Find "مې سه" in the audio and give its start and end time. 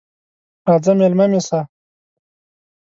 1.31-1.59